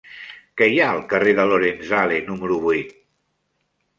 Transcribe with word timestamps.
Què 0.61 0.67
hi 0.75 0.79
ha 0.85 0.85
al 0.93 1.01
carrer 1.11 1.35
de 1.41 1.43
Lorenzale 1.51 2.17
número 2.31 2.57
vuit? 2.65 2.95